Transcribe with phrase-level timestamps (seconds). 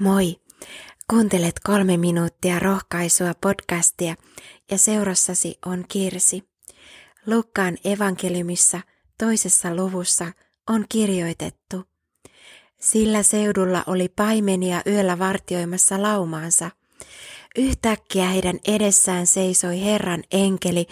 [0.00, 0.36] Moi!
[1.10, 4.14] Kuuntelet kolme minuuttia rohkaisua podcastia
[4.70, 6.42] ja seurassasi on Kirsi.
[7.26, 8.80] Lukkaan evankeliumissa
[9.18, 10.32] toisessa luvussa
[10.68, 11.84] on kirjoitettu.
[12.80, 16.70] Sillä seudulla oli paimenia yöllä vartioimassa laumaansa.
[17.56, 20.86] Yhtäkkiä heidän edessään seisoi Herran enkeli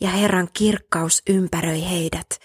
[0.00, 2.40] ja Herran kirkkaus ympäröi heidät.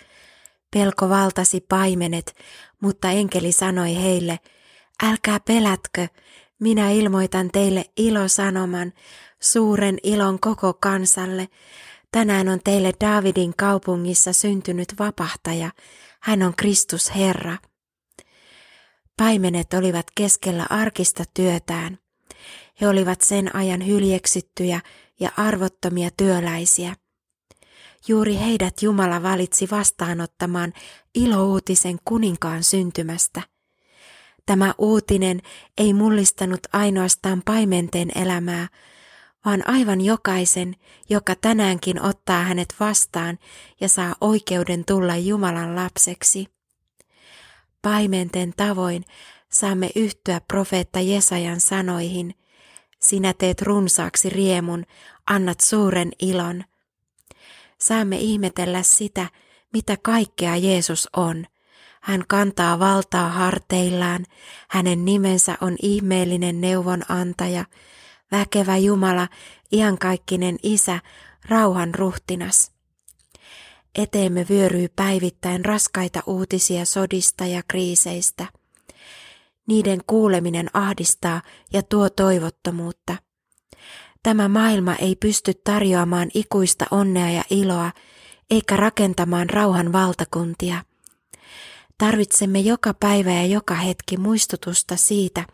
[0.71, 2.35] Pelko valtasi paimenet,
[2.81, 4.39] mutta enkeli sanoi heille–
[5.03, 6.07] Älkää pelätkö,
[6.59, 8.93] minä ilmoitan teille ilosanoman,
[9.39, 11.47] suuren ilon koko kansalle.
[12.11, 15.71] Tänään on teille Davidin kaupungissa syntynyt vapahtaja.
[16.19, 17.57] Hän on Kristus Herra.
[19.17, 21.97] Paimenet olivat keskellä arkista työtään.
[22.81, 24.81] He olivat sen ajan hyljeksittyjä
[25.19, 26.95] ja arvottomia työläisiä.
[28.07, 30.73] Juuri heidät Jumala valitsi vastaanottamaan
[31.15, 33.50] ilouutisen kuninkaan syntymästä.
[34.45, 35.41] Tämä uutinen
[35.77, 38.67] ei mullistanut ainoastaan paimenten elämää,
[39.45, 40.75] vaan aivan jokaisen,
[41.09, 43.39] joka tänäänkin ottaa hänet vastaan
[43.81, 46.47] ja saa oikeuden tulla Jumalan lapseksi.
[47.81, 49.05] Paimenten tavoin
[49.49, 52.35] saamme yhtyä profeetta Jesajan sanoihin,
[52.99, 54.85] sinä teet runsaaksi riemun,
[55.29, 56.63] annat suuren ilon.
[57.77, 59.29] Saamme ihmetellä sitä,
[59.73, 61.45] mitä kaikkea Jeesus on–
[62.01, 64.25] hän kantaa valtaa harteillaan,
[64.69, 67.65] hänen nimensä on ihmeellinen neuvonantaja,
[68.31, 69.27] väkevä Jumala,
[69.71, 70.99] iankaikkinen Isä,
[71.49, 72.71] rauhan ruhtinas.
[73.95, 78.45] Eteemme vyöryy päivittäin raskaita uutisia sodista ja kriiseistä.
[79.67, 81.41] Niiden kuuleminen ahdistaa
[81.73, 83.15] ja tuo toivottomuutta.
[84.23, 87.91] Tämä maailma ei pysty tarjoamaan ikuista onnea ja iloa,
[88.49, 90.83] eikä rakentamaan rauhan valtakuntia–
[92.01, 95.45] Tarvitsemme joka päivä ja joka hetki muistutusta siitä,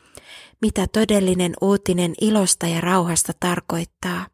[0.61, 4.27] mitä todellinen uutinen ilosta ja rauhasta tarkoittaa.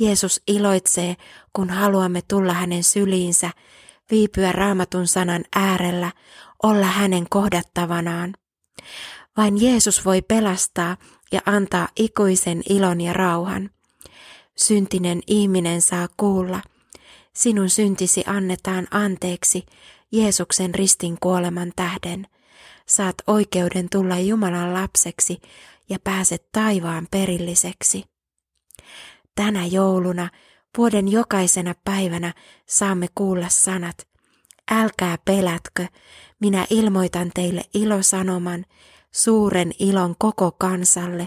[0.00, 1.16] Jeesus iloitsee,
[1.52, 3.50] kun haluamme tulla hänen syliinsä,
[4.10, 6.12] viipyä raamatun sanan äärellä,
[6.62, 8.34] olla hänen kohdattavanaan.
[9.36, 10.96] Vain Jeesus voi pelastaa
[11.32, 13.70] ja antaa ikuisen ilon ja rauhan.
[14.56, 16.62] Syntinen ihminen saa kuulla,
[17.34, 19.66] sinun syntisi annetaan anteeksi
[20.12, 22.26] Jeesuksen ristin kuoleman tähden.
[22.86, 25.40] Saat oikeuden tulla Jumalan lapseksi
[25.88, 28.04] ja pääset taivaan perilliseksi.
[29.34, 30.28] Tänä jouluna,
[30.78, 32.34] vuoden jokaisena päivänä
[32.66, 34.08] saamme kuulla sanat,
[34.70, 35.86] älkää pelätkö,
[36.40, 38.64] minä ilmoitan teille ilosanoman,
[39.12, 41.26] suuren ilon koko kansalle.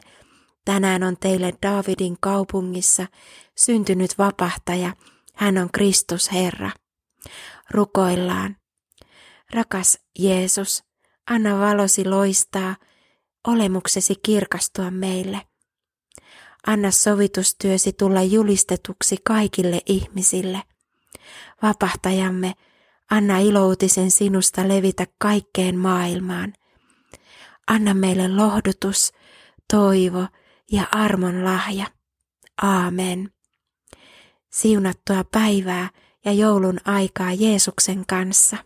[0.65, 3.07] Tänään on teille Davidin kaupungissa
[3.55, 4.93] syntynyt vapahtaja,
[5.35, 6.71] hän on Kristus Herra.
[7.71, 8.64] Rukoillaan.
[9.53, 10.83] Rakas Jeesus,
[11.29, 12.75] anna valosi loistaa,
[13.47, 15.41] olemuksesi kirkastua meille.
[16.67, 20.63] Anna sovitustyösi tulla julistetuksi kaikille ihmisille.
[21.61, 22.53] Vapahtajamme,
[23.11, 26.53] anna iloutisen sinusta levitä kaikkeen maailmaan.
[27.67, 29.11] Anna meille lohdutus,
[29.73, 30.27] toivo
[30.71, 31.85] ja armon lahja.
[32.61, 33.31] Aamen.
[34.53, 35.89] Siunattua päivää
[36.25, 38.57] ja joulun aikaa Jeesuksen kanssa.